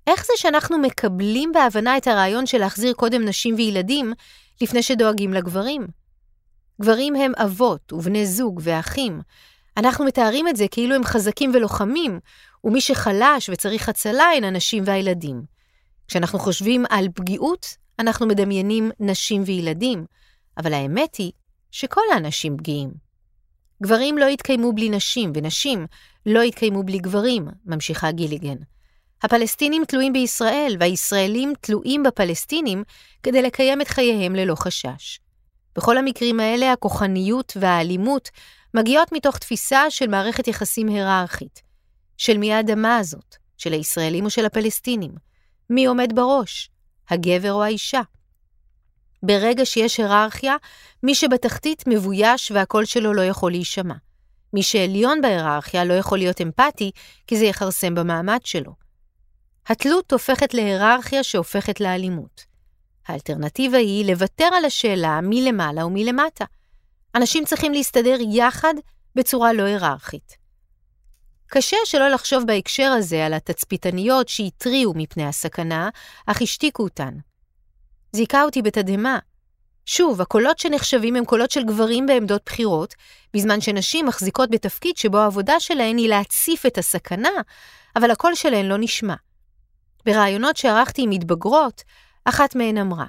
איך 0.06 0.26
זה 0.26 0.32
שאנחנו 0.36 0.78
מקבלים 0.78 1.52
בהבנה 1.52 1.96
את 1.96 2.06
הרעיון 2.06 2.46
של 2.46 2.58
להחזיר 2.58 2.92
קודם 2.92 3.24
נשים 3.24 3.54
וילדים 3.54 4.12
לפני 4.60 4.82
שדואגים 4.82 5.32
לגברים? 5.32 5.86
גברים 6.80 7.16
הם 7.16 7.32
אבות 7.36 7.92
ובני 7.92 8.26
זוג 8.26 8.60
ואחים. 8.64 9.20
אנחנו 9.76 10.04
מתארים 10.04 10.48
את 10.48 10.56
זה 10.56 10.68
כאילו 10.70 10.94
הם 10.94 11.04
חזקים 11.04 11.50
ולוחמים, 11.54 12.20
ומי 12.64 12.80
שחלש 12.80 13.50
וצריך 13.52 13.88
הצלה 13.88 14.24
הן 14.36 14.44
הנשים 14.44 14.82
והילדים. 14.86 15.42
כשאנחנו 16.08 16.38
חושבים 16.38 16.84
על 16.90 17.08
פגיעות, 17.14 17.76
אנחנו 17.98 18.26
מדמיינים 18.26 18.90
נשים 19.00 19.42
וילדים, 19.46 20.04
אבל 20.58 20.74
האמת 20.74 21.16
היא 21.16 21.32
שכל 21.70 22.00
האנשים 22.14 22.56
פגיעים. 22.56 23.07
גברים 23.82 24.18
לא 24.18 24.24
יתקיימו 24.24 24.72
בלי 24.72 24.88
נשים, 24.88 25.32
ונשים 25.34 25.86
לא 26.26 26.40
יתקיימו 26.40 26.82
בלי 26.82 26.98
גברים, 26.98 27.48
ממשיכה 27.66 28.10
גיליגן. 28.10 28.56
הפלסטינים 29.22 29.84
תלויים 29.84 30.12
בישראל, 30.12 30.76
והישראלים 30.80 31.52
תלויים 31.60 32.02
בפלסטינים 32.02 32.84
כדי 33.22 33.42
לקיים 33.42 33.80
את 33.80 33.88
חייהם 33.88 34.34
ללא 34.34 34.54
חשש. 34.54 35.20
בכל 35.76 35.98
המקרים 35.98 36.40
האלה 36.40 36.72
הכוחניות 36.72 37.56
והאלימות 37.60 38.30
מגיעות 38.74 39.12
מתוך 39.12 39.38
תפיסה 39.38 39.90
של 39.90 40.06
מערכת 40.06 40.48
יחסים 40.48 40.88
היררכית. 40.88 41.62
של 42.16 42.38
מי 42.38 42.52
האדמה 42.52 42.96
הזאת? 42.96 43.36
של 43.56 43.72
הישראלים 43.72 44.24
או 44.24 44.30
של 44.30 44.44
הפלסטינים? 44.44 45.10
מי 45.70 45.86
עומד 45.86 46.12
בראש? 46.14 46.70
הגבר 47.10 47.52
או 47.52 47.62
האישה? 47.62 48.00
ברגע 49.22 49.64
שיש 49.66 50.00
היררכיה, 50.00 50.56
מי 51.02 51.14
שבתחתית 51.14 51.84
מבויש 51.86 52.50
והקול 52.50 52.84
שלו 52.84 53.14
לא 53.14 53.22
יכול 53.22 53.50
להישמע. 53.50 53.94
מי 54.52 54.62
שעליון 54.62 55.20
בהיררכיה 55.20 55.84
לא 55.84 55.94
יכול 55.94 56.18
להיות 56.18 56.40
אמפתי, 56.40 56.90
כי 57.26 57.36
זה 57.36 57.44
יכרסם 57.44 57.94
במעמד 57.94 58.40
שלו. 58.44 58.72
התלות 59.66 60.12
הופכת 60.12 60.54
להיררכיה 60.54 61.22
שהופכת 61.22 61.80
לאלימות. 61.80 62.44
האלטרנטיבה 63.08 63.78
היא 63.78 64.04
לוותר 64.04 64.48
על 64.56 64.64
השאלה 64.64 65.20
מי 65.20 65.42
למעלה 65.42 65.86
ומי 65.86 66.04
למטה. 66.04 66.44
אנשים 67.14 67.44
צריכים 67.44 67.72
להסתדר 67.72 68.16
יחד 68.32 68.74
בצורה 69.14 69.52
לא 69.52 69.62
היררכית. 69.62 70.36
קשה 71.46 71.76
שלא 71.84 72.08
לחשוב 72.08 72.44
בהקשר 72.46 72.92
הזה 72.98 73.26
על 73.26 73.34
התצפיתניות 73.34 74.28
שהתריעו 74.28 74.92
מפני 74.96 75.26
הסכנה, 75.26 75.88
אך 76.26 76.42
השתיקו 76.42 76.82
אותן. 76.82 77.14
זיכה 78.12 78.42
אותי 78.42 78.62
בתדהמה. 78.62 79.18
שוב, 79.86 80.20
הקולות 80.20 80.58
שנחשבים 80.58 81.16
הם 81.16 81.24
קולות 81.24 81.50
של 81.50 81.64
גברים 81.64 82.06
בעמדות 82.06 82.42
בחירות, 82.46 82.94
בזמן 83.34 83.60
שנשים 83.60 84.06
מחזיקות 84.06 84.50
בתפקיד 84.50 84.96
שבו 84.96 85.18
העבודה 85.18 85.60
שלהן 85.60 85.96
היא 85.96 86.08
להציף 86.08 86.66
את 86.66 86.78
הסכנה, 86.78 87.30
אבל 87.96 88.10
הקול 88.10 88.34
שלהן 88.34 88.66
לא 88.66 88.76
נשמע. 88.78 89.14
בראיונות 90.06 90.56
שערכתי 90.56 91.02
עם 91.02 91.10
מתבגרות, 91.10 91.82
אחת 92.24 92.54
מהן 92.54 92.78
אמרה, 92.78 93.06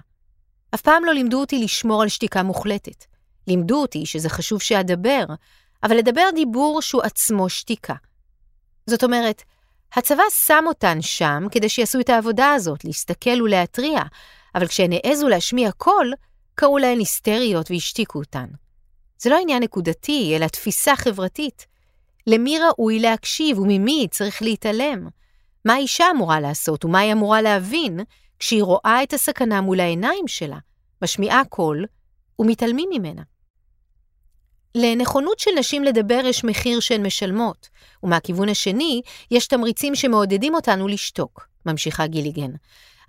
אף 0.75 0.81
פעם 0.81 1.05
לא 1.05 1.13
לימדו 1.13 1.39
אותי 1.39 1.63
לשמור 1.63 2.01
על 2.01 2.07
שתיקה 2.07 2.43
מוחלטת. 2.43 3.05
לימדו 3.47 3.81
אותי 3.81 4.05
שזה 4.05 4.29
חשוב 4.29 4.61
שאדבר, 4.61 5.23
אבל 5.83 5.97
לדבר 5.97 6.29
דיבור 6.35 6.81
שהוא 6.81 7.01
עצמו 7.01 7.49
שתיקה. 7.49 7.93
זאת 8.87 9.03
אומרת, 9.03 9.43
הצבא 9.93 10.23
שם 10.45 10.63
אותן 10.67 11.01
שם 11.01 11.43
כדי 11.51 11.69
שיעשו 11.69 11.99
את 11.99 12.09
העבודה 12.09 12.51
הזאת, 12.53 12.85
להסתכל 12.85 13.41
ולהתריע, 13.41 14.01
אבל 14.55 14.67
כשהן 14.67 14.91
העזו 14.93 15.27
להשמיע 15.27 15.71
קול, 15.71 16.13
קראו 16.55 16.77
להן 16.77 16.99
היסטריות 16.99 17.71
והשתיקו 17.71 18.19
אותן. 18.19 18.45
זה 19.19 19.29
לא 19.29 19.37
עניין 19.41 19.63
נקודתי, 19.63 20.33
אלא 20.35 20.47
תפיסה 20.47 20.95
חברתית. 20.95 21.65
למי 22.27 22.59
ראוי 22.59 22.99
להקשיב 22.99 23.59
וממי 23.59 24.07
צריך 24.11 24.41
להתעלם? 24.41 25.07
מה 25.65 25.73
האישה 25.73 26.05
אמורה 26.11 26.39
לעשות 26.39 26.85
ומה 26.85 26.99
היא 26.99 27.13
אמורה 27.13 27.41
להבין 27.41 27.99
כשהיא 28.39 28.63
רואה 28.63 28.99
את 29.03 29.13
הסכנה 29.13 29.61
מול 29.61 29.79
העיניים 29.79 30.27
שלה, 30.27 30.57
משמיעה 31.01 31.41
קול 31.49 31.85
ומתעלמים 32.39 32.89
ממנה? 32.93 33.21
לנכונות 34.75 35.39
של 35.39 35.51
נשים 35.59 35.83
לדבר 35.83 36.21
יש 36.25 36.43
מחיר 36.43 36.79
שהן 36.79 37.05
משלמות, 37.05 37.69
ומהכיוון 38.03 38.49
השני, 38.49 39.01
יש 39.31 39.47
תמריצים 39.47 39.95
שמעודדים 39.95 40.55
אותנו 40.55 40.87
לשתוק, 40.87 41.47
ממשיכה 41.65 42.07
גיליגן. 42.07 42.51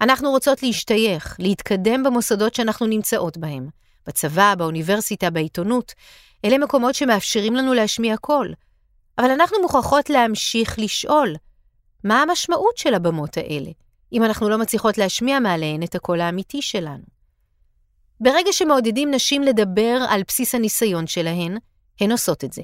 אנחנו 0.00 0.30
רוצות 0.30 0.62
להשתייך, 0.62 1.36
להתקדם 1.38 2.02
במוסדות 2.02 2.54
שאנחנו 2.54 2.86
נמצאות 2.86 3.38
בהם, 3.38 3.68
בצבא, 4.06 4.54
באוניברסיטה, 4.58 5.30
בעיתונות. 5.30 5.94
אלה 6.44 6.58
מקומות 6.58 6.94
שמאפשרים 6.94 7.54
לנו 7.54 7.74
להשמיע 7.74 8.16
קול. 8.16 8.54
אבל 9.18 9.30
אנחנו 9.30 9.58
מוכרחות 9.62 10.10
להמשיך 10.10 10.78
לשאול, 10.78 11.34
מה 12.04 12.22
המשמעות 12.22 12.76
של 12.76 12.94
הבמות 12.94 13.36
האלה, 13.36 13.70
אם 14.12 14.24
אנחנו 14.24 14.48
לא 14.48 14.58
מצליחות 14.58 14.98
להשמיע 14.98 15.40
מעליהן 15.40 15.82
את 15.82 15.94
הקול 15.94 16.20
האמיתי 16.20 16.62
שלנו? 16.62 17.04
ברגע 18.20 18.52
שמעודדים 18.52 19.10
נשים 19.14 19.42
לדבר 19.42 19.98
על 20.08 20.22
בסיס 20.28 20.54
הניסיון 20.54 21.06
שלהן, 21.06 21.56
הן 22.00 22.12
עושות 22.12 22.44
את 22.44 22.52
זה. 22.52 22.62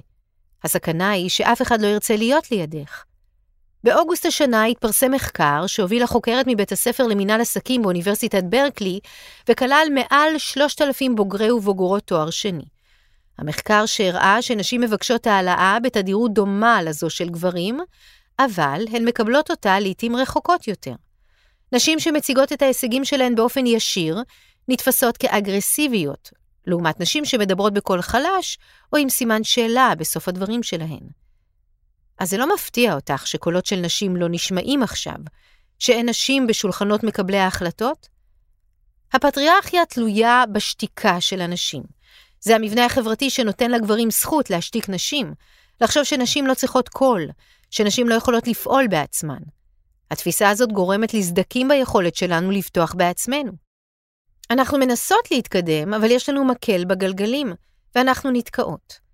הסכנה 0.65 1.11
היא 1.11 1.29
שאף 1.29 1.63
אחד 1.63 1.81
לא 1.81 1.87
ירצה 1.87 2.17
להיות 2.17 2.51
לידך. 2.51 3.05
באוגוסט 3.85 4.27
השנה 4.27 4.65
התפרסם 4.65 5.11
מחקר 5.11 5.67
שהובילה 5.67 6.07
חוקרת 6.07 6.47
מבית 6.49 6.73
הספר 6.73 7.07
למינהל 7.07 7.41
עסקים 7.41 7.83
באוניברסיטת 7.83 8.45
ברקלי, 8.45 9.01
וכלל 9.49 9.87
מעל 9.95 10.39
3,000 10.39 11.15
בוגרי 11.15 11.51
ובוגרות 11.51 12.03
תואר 12.03 12.31
שני. 12.31 12.65
המחקר 13.39 13.87
שהראה 13.87 14.43
שנשים 14.43 14.81
מבקשות 14.81 15.27
העלאה 15.27 15.79
בתדירות 15.83 16.35
דומה 16.35 16.83
לזו 16.83 17.11
של 17.11 17.29
גברים, 17.29 17.81
אבל 18.39 18.85
הן 18.93 19.05
מקבלות 19.05 19.51
אותה 19.51 19.81
לעתים 19.81 20.17
רחוקות 20.17 20.69
יותר. 20.69 20.95
נשים 21.73 22.01
שמציגות 22.01 22.53
את 22.53 22.63
ההישגים 22.63 23.05
שלהן 23.05 23.35
באופן 23.35 23.67
ישיר, 23.67 24.23
נתפסות 24.69 25.17
כאגרסיביות, 25.17 26.31
לעומת 26.67 27.01
נשים 27.01 27.25
שמדברות 27.25 27.73
בקול 27.73 28.03
חלש 28.03 28.59
או 28.93 28.99
עם 28.99 29.09
סימן 29.09 29.45
שאלה 29.45 29.93
בסוף 29.99 30.29
הדברים 30.29 30.63
שלהן. 30.63 31.26
אז 32.19 32.31
זה 32.31 32.37
לא 32.37 32.55
מפתיע 32.55 32.95
אותך 32.95 33.27
שקולות 33.27 33.67
של 33.67 33.77
נשים 33.77 34.17
לא 34.17 34.27
נשמעים 34.31 34.83
עכשיו, 34.83 35.17
שאין 35.79 36.09
נשים 36.09 36.47
בשולחנות 36.47 37.05
מקבלי 37.05 37.39
ההחלטות? 37.39 38.09
הפטריארכיה 39.13 39.87
תלויה 39.87 40.45
בשתיקה 40.53 41.21
של 41.21 41.41
הנשים. 41.41 41.83
זה 42.41 42.57
המבנה 42.57 42.85
החברתי 42.85 43.31
שנותן 43.31 43.71
לגברים 43.71 44.11
זכות 44.11 44.51
להשתיק 44.51 44.89
נשים, 44.89 45.35
לחשוב 45.81 46.05
שנשים 46.05 46.47
לא 46.47 46.55
צריכות 46.55 46.89
קול, 46.89 47.29
שנשים 47.71 48.09
לא 48.09 48.15
יכולות 48.15 48.49
לפעול 48.49 48.87
בעצמן. 48.89 49.39
התפיסה 50.11 50.51
הזאת 50.51 50.73
גורמת 50.73 51.15
לסדקים 51.15 51.69
ביכולת 51.69 52.17
שלנו 52.17 52.51
לבטוח 52.51 52.95
בעצמנו. 52.95 53.53
אנחנו 54.51 54.79
מנסות 54.79 55.31
להתקדם, 55.31 55.95
אבל 55.95 56.11
יש 56.11 56.29
לנו 56.29 56.45
מקל 56.45 56.85
בגלגלים, 56.85 57.53
ואנחנו 57.95 58.31
נתקעות. 58.31 59.06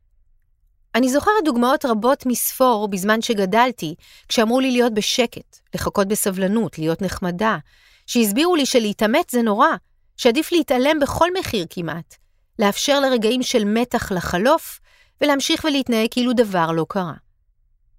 אני 0.94 1.08
זוכרת 1.08 1.44
דוגמאות 1.44 1.84
רבות 1.84 2.26
מספור 2.26 2.88
בזמן 2.88 3.22
שגדלתי, 3.22 3.94
כשאמרו 4.28 4.60
לי 4.60 4.70
להיות 4.70 4.94
בשקט, 4.94 5.58
לחכות 5.74 6.08
בסבלנות, 6.08 6.78
להיות 6.78 7.02
נחמדה, 7.02 7.58
שהסבירו 8.06 8.56
לי 8.56 8.66
שלהתאמץ 8.66 9.32
זה 9.32 9.42
נורא, 9.42 9.68
שעדיף 10.16 10.52
להתעלם 10.52 11.00
בכל 11.00 11.28
מחיר 11.38 11.66
כמעט, 11.70 12.16
לאפשר 12.58 13.00
לרגעים 13.00 13.42
של 13.42 13.64
מתח 13.64 14.12
לחלוף, 14.12 14.80
ולהמשיך 15.20 15.64
ולהתנהג 15.64 16.08
כאילו 16.10 16.32
דבר 16.32 16.72
לא 16.72 16.86
קרה. 16.88 17.14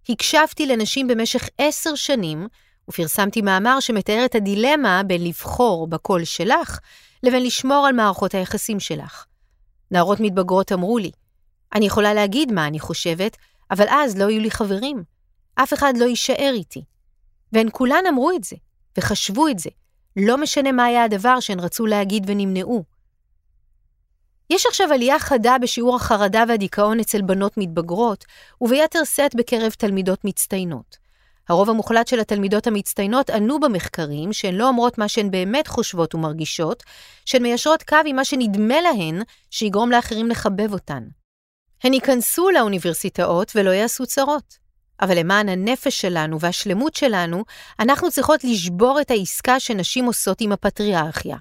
הקשבתי 0.10 0.66
לנשים 0.66 1.08
במשך 1.08 1.50
עשר 1.58 1.96
שנים, 1.96 2.48
ופרסמתי 2.90 3.42
מאמר 3.42 3.80
שמתאר 3.80 4.26
את 4.26 4.36
הדילמה 4.36 5.02
בין 5.04 5.24
לבחור 5.24 5.88
בקול 5.88 6.24
שלך, 6.24 6.80
לבין 7.24 7.44
לשמור 7.44 7.88
על 7.88 7.94
מערכות 7.94 8.34
היחסים 8.34 8.80
שלך. 8.80 9.26
נערות 9.92 10.20
מתבגרות 10.20 10.72
אמרו 10.72 10.98
לי, 10.98 11.12
אני 11.76 11.86
יכולה 11.86 12.14
להגיד 12.14 12.52
מה 12.52 12.68
אני 12.68 12.80
חושבת, 12.80 13.38
אבל 13.72 13.86
אז 13.90 14.18
לא 14.18 14.30
יהיו 14.30 14.42
לי 14.42 14.52
חברים. 14.52 15.04
אף 15.56 15.74
אחד 15.74 15.94
לא 15.98 16.06
יישאר 16.06 16.52
איתי. 16.54 16.84
והן 17.54 17.68
כולן 17.72 18.04
אמרו 18.10 18.32
את 18.32 18.44
זה, 18.44 18.56
וחשבו 18.98 19.48
את 19.48 19.60
זה, 19.60 19.70
לא 20.16 20.38
משנה 20.38 20.72
מה 20.72 20.86
היה 20.86 21.04
הדבר 21.04 21.40
שהן 21.40 21.60
רצו 21.60 21.86
להגיד 21.86 22.24
ונמנעו. 22.28 22.84
יש 24.50 24.66
עכשיו 24.66 24.94
עלייה 24.94 25.20
חדה 25.20 25.56
בשיעור 25.62 25.96
החרדה 25.96 26.44
והדיכאון 26.48 27.00
אצל 27.00 27.22
בנות 27.22 27.58
מתבגרות, 27.58 28.26
וביתר 28.62 29.04
שאת 29.04 29.36
בקרב 29.36 29.72
תלמידות 29.72 30.26
מצטיינות. 30.26 30.98
הרוב 31.50 31.70
המוחלט 31.70 32.08
של 32.08 32.20
התלמידות 32.20 32.68
המצטיינות 32.68 33.30
ענו 33.30 33.60
במחקרים 33.60 34.34
שהן 34.34 34.56
לא 34.56 34.68
אומרות 34.68 34.98
מה 34.98 35.08
שהן 35.08 35.32
באמת 35.32 35.68
חושבות 35.68 36.16
ומרגישות, 36.16 36.84
שהן 37.26 37.44
מיישרות 37.44 37.84
קו 37.84 37.98
עם 38.06 38.16
מה 38.16 38.26
שנדמה 38.26 38.82
להן 38.82 39.22
שיגרום 39.50 39.92
לאחרים 39.92 40.30
לחבב 40.30 40.74
אותן. 40.74 41.04
הן 41.84 41.94
ייכנסו 41.94 42.50
לאוניברסיטאות 42.50 43.52
ולא 43.56 43.70
יעשו 43.70 44.06
צרות. 44.06 44.58
אבל 45.02 45.20
למען 45.20 45.50
הנפש 45.50 46.02
שלנו 46.02 46.40
והשלמות 46.40 46.96
שלנו, 46.96 47.44
אנחנו 47.80 48.12
צריכות 48.12 48.44
לשבור 48.44 49.02
את 49.02 49.12
העסקה 49.12 49.60
שנשים 49.60 50.06
עושות 50.06 50.42
עם 50.42 50.52
הפטריארכיה. 50.52 51.38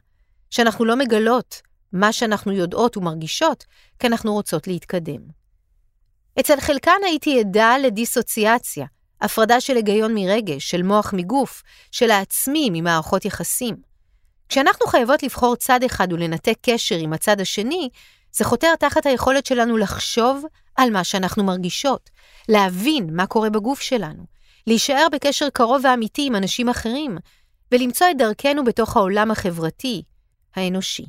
שאנחנו 0.51 0.85
לא 0.85 0.97
מגלות 0.97 1.63
מה 1.93 2.13
שאנחנו 2.13 2.53
יודעות 2.53 2.97
ומרגישות, 2.97 3.65
כי 3.99 4.07
אנחנו 4.07 4.33
רוצות 4.33 4.67
להתקדם. 4.67 5.21
אצל 6.41 6.61
חלקן 6.61 7.01
הייתי 7.05 7.41
עדה 7.41 7.79
לדיסוציאציה, 7.79 8.87
הפרדה 9.21 9.61
של 9.61 9.77
היגיון 9.77 10.15
מרגש, 10.15 10.71
של 10.71 10.83
מוח 10.83 11.13
מגוף, 11.13 11.63
של 11.91 12.11
העצמי 12.11 12.69
ממערכות 12.73 13.25
יחסים. 13.25 13.77
כשאנחנו 14.49 14.87
חייבות 14.87 15.23
לבחור 15.23 15.57
צד 15.57 15.83
אחד 15.83 16.13
ולנתק 16.13 16.59
קשר 16.63 16.97
עם 16.97 17.13
הצד 17.13 17.41
השני, 17.41 17.89
זה 18.33 18.45
חותר 18.45 18.77
תחת 18.77 19.07
היכולת 19.07 19.47
שלנו 19.47 19.77
לחשוב 19.77 20.45
על 20.77 20.91
מה 20.91 21.05
שאנחנו 21.05 21.45
מרגישות, 21.45 22.11
להבין 22.49 23.17
מה 23.17 23.27
קורה 23.27 23.51
בגוף 23.51 23.81
שלנו, 23.81 24.25
להישאר 24.67 25.07
בקשר 25.12 25.49
קרוב 25.51 25.81
ואמיתי 25.85 26.27
עם 26.27 26.37
אנשים 26.37 26.69
אחרים, 26.69 27.19
ולמצוא 27.73 28.07
את 28.11 28.19
דרכנו 28.19 28.65
בתוך 28.65 28.97
העולם 28.97 29.31
החברתי, 29.31 30.03
האנושי. 30.57 31.07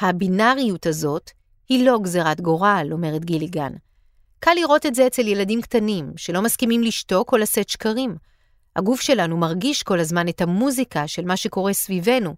הבינאריות 0.00 0.86
הזאת 0.86 1.30
היא 1.68 1.86
לא 1.86 1.98
גזירת 2.02 2.40
גורל, 2.40 2.88
אומרת 2.92 3.24
גיליגן. 3.24 3.72
קל 4.40 4.54
לראות 4.54 4.86
את 4.86 4.94
זה 4.94 5.06
אצל 5.06 5.28
ילדים 5.28 5.62
קטנים, 5.62 6.12
שלא 6.16 6.42
מסכימים 6.42 6.82
לשתוק 6.82 7.32
או 7.32 7.36
לשאת 7.36 7.68
שקרים. 7.68 8.16
הגוף 8.76 9.00
שלנו 9.00 9.36
מרגיש 9.36 9.82
כל 9.82 10.00
הזמן 10.00 10.28
את 10.28 10.40
המוזיקה 10.40 11.08
של 11.08 11.24
מה 11.24 11.36
שקורה 11.36 11.72
סביבנו, 11.72 12.34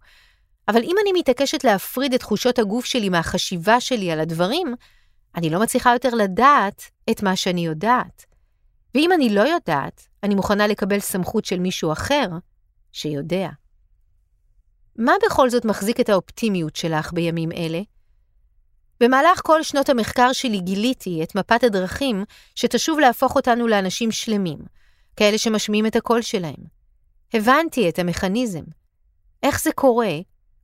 אבל 0.69 0.83
אם 0.83 0.97
אני 1.03 1.13
מתעקשת 1.13 1.65
להפריד 1.65 2.15
את 2.15 2.21
תחושות 2.21 2.59
הגוף 2.59 2.85
שלי 2.85 3.09
מהחשיבה 3.09 3.81
שלי 3.81 4.11
על 4.11 4.21
הדברים, 4.21 4.75
אני 5.35 5.51
לא 5.51 5.61
מצליחה 5.61 5.93
יותר 5.93 6.09
לדעת 6.09 6.83
את 7.11 7.23
מה 7.23 7.37
שאני 7.37 7.67
יודעת. 7.67 8.25
ואם 8.95 9.13
אני 9.13 9.35
לא 9.35 9.41
יודעת, 9.41 10.09
אני 10.23 10.35
מוכנה 10.35 10.67
לקבל 10.67 11.01
סמכות 11.01 11.45
של 11.45 11.59
מישהו 11.59 11.93
אחר 11.93 12.29
שיודע. 12.93 13.49
מה 14.99 15.13
בכל 15.27 15.51
זאת 15.51 15.65
מחזיק 15.65 16.01
את 16.01 16.09
האופטימיות 16.09 16.77
שלך 16.77 17.13
בימים 17.13 17.53
אלה? 17.53 17.81
במהלך 19.01 19.41
כל 19.45 19.63
שנות 19.63 19.89
המחקר 19.89 20.33
שלי 20.33 20.61
גיליתי 20.61 21.23
את 21.23 21.35
מפת 21.35 21.65
הדרכים 21.65 22.25
שתשוב 22.55 22.99
להפוך 22.99 23.37
אותנו 23.37 23.69
לאנשים 23.69 24.13
שלמים, 24.13 24.59
כאלה 25.17 25.39
שמשמיעים 25.39 25.87
את 25.87 25.97
הקול 25.97 26.23
שלהם. 26.23 26.77
הבנתי 27.35 27.89
את 27.89 27.99
המכניזם. 27.99 28.65
איך 29.43 29.63
זה 29.63 29.73
קורה? 29.73 30.17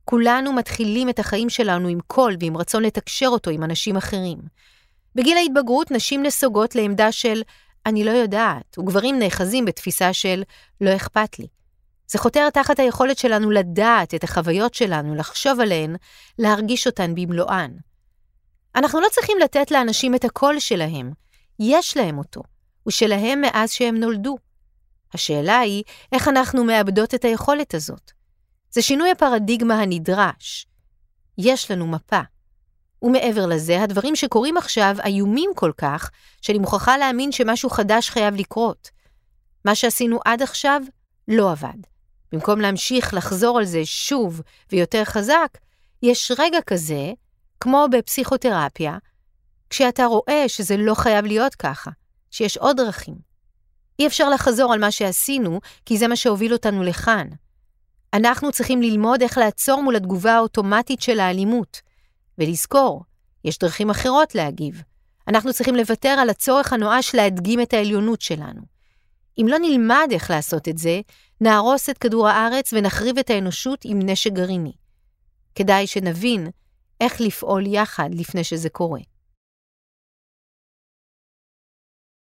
כולנו 0.05 0.53
מתחילים 0.53 1.09
את 1.09 1.19
החיים 1.19 1.49
שלנו 1.49 1.87
עם 1.87 1.99
קול 2.07 2.35
ועם 2.39 2.57
רצון 2.57 2.83
לתקשר 2.83 3.27
אותו 3.27 3.51
עם 3.51 3.63
אנשים 3.63 3.97
אחרים. 3.97 4.37
בגיל 5.15 5.37
ההתבגרות 5.37 5.91
נשים 5.91 6.23
נסוגות 6.23 6.75
לעמדה 6.75 7.11
של 7.11 7.41
אני 7.85 8.03
לא 8.03 8.11
יודעת, 8.11 8.77
וגברים 8.77 9.19
נאחזים 9.19 9.65
בתפיסה 9.65 10.13
של 10.13 10.43
לא 10.81 10.95
אכפת 10.95 11.39
לי. 11.39 11.47
זה 12.07 12.19
חותר 12.19 12.49
תחת 12.49 12.79
היכולת 12.79 13.17
שלנו 13.17 13.51
לדעת 13.51 14.13
את 14.13 14.23
החוויות 14.23 14.73
שלנו, 14.73 15.15
לחשוב 15.15 15.59
עליהן, 15.59 15.95
להרגיש 16.39 16.87
אותן 16.87 17.15
במלואן. 17.15 17.71
אנחנו 18.75 19.01
לא 19.01 19.07
צריכים 19.11 19.37
לתת 19.43 19.71
לאנשים 19.71 20.15
את 20.15 20.25
הקול 20.25 20.59
שלהם, 20.59 21.11
יש 21.59 21.97
להם 21.97 22.17
אותו, 22.17 22.41
הוא 22.83 22.91
שלהם 22.91 23.41
מאז 23.41 23.71
שהם 23.71 23.97
נולדו. 23.97 24.37
השאלה 25.13 25.59
היא, 25.59 25.83
איך 26.11 26.27
אנחנו 26.27 26.63
מאבדות 26.63 27.15
את 27.15 27.25
היכולת 27.25 27.73
הזאת? 27.73 28.11
זה 28.73 28.81
שינוי 28.81 29.11
הפרדיגמה 29.11 29.79
הנדרש. 29.79 30.67
יש 31.37 31.71
לנו 31.71 31.87
מפה. 31.87 32.19
ומעבר 33.01 33.45
לזה, 33.45 33.83
הדברים 33.83 34.15
שקורים 34.15 34.57
עכשיו 34.57 34.95
איומים 35.05 35.49
כל 35.55 35.71
כך, 35.77 36.11
שאני 36.41 36.59
מוכרחה 36.59 36.97
להאמין 36.97 37.31
שמשהו 37.31 37.69
חדש 37.69 38.09
חייב 38.09 38.35
לקרות. 38.35 38.89
מה 39.65 39.75
שעשינו 39.75 40.19
עד 40.25 40.41
עכשיו 40.41 40.81
לא 41.27 41.51
עבד. 41.51 41.77
במקום 42.31 42.61
להמשיך 42.61 43.13
לחזור 43.13 43.57
על 43.57 43.65
זה 43.65 43.81
שוב 43.85 44.41
ויותר 44.71 45.03
חזק, 45.05 45.57
יש 46.03 46.31
רגע 46.39 46.61
כזה, 46.61 47.11
כמו 47.59 47.85
בפסיכותרפיה, 47.91 48.97
כשאתה 49.69 50.05
רואה 50.05 50.43
שזה 50.47 50.77
לא 50.77 50.93
חייב 50.93 51.25
להיות 51.25 51.55
ככה, 51.55 51.91
שיש 52.31 52.57
עוד 52.57 52.77
דרכים. 52.77 53.15
אי 53.99 54.07
אפשר 54.07 54.29
לחזור 54.29 54.73
על 54.73 54.79
מה 54.79 54.91
שעשינו, 54.91 55.59
כי 55.85 55.97
זה 55.97 56.07
מה 56.07 56.15
שהוביל 56.15 56.53
אותנו 56.53 56.83
לכאן. 56.83 57.27
אנחנו 58.13 58.51
צריכים 58.51 58.81
ללמוד 58.81 59.21
איך 59.21 59.37
לעצור 59.37 59.81
מול 59.81 59.95
התגובה 59.95 60.33
האוטומטית 60.33 61.01
של 61.01 61.19
האלימות, 61.19 61.81
ולזכור, 62.37 63.03
יש 63.45 63.57
דרכים 63.57 63.89
אחרות 63.89 64.35
להגיב. 64.35 64.83
אנחנו 65.27 65.53
צריכים 65.53 65.75
לוותר 65.75 66.09
על 66.09 66.29
הצורך 66.29 66.73
הנואש 66.73 67.15
להדגים 67.15 67.61
את 67.61 67.73
העליונות 67.73 68.21
שלנו. 68.21 68.61
אם 69.41 69.45
לא 69.49 69.57
נלמד 69.57 70.07
איך 70.11 70.29
לעשות 70.29 70.67
את 70.67 70.77
זה, 70.77 71.01
נהרוס 71.41 71.89
את 71.89 71.97
כדור 71.97 72.27
הארץ 72.27 72.73
ונחריב 72.73 73.17
את 73.17 73.29
האנושות 73.29 73.81
עם 73.85 73.99
נשק 74.01 74.31
גרעיני. 74.31 74.73
כדאי 75.55 75.87
שנבין 75.87 76.47
איך 77.01 77.21
לפעול 77.21 77.67
יחד 77.67 78.09
לפני 78.13 78.43
שזה 78.43 78.69
קורה. 78.69 78.99